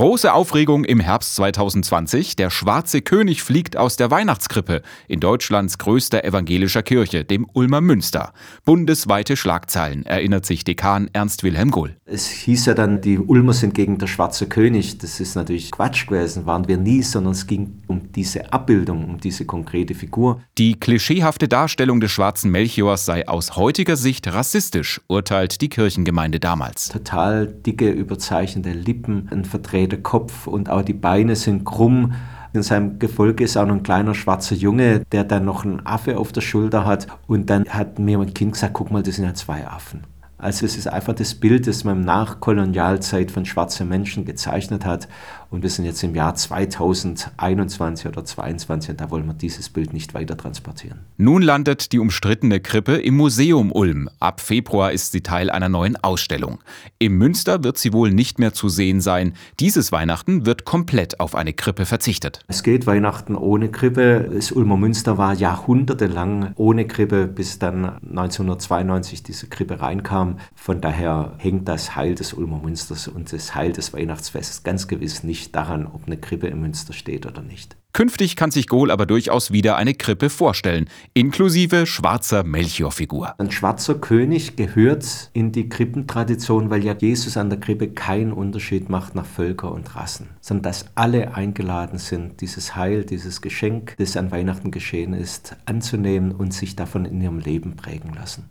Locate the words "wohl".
57.92-58.12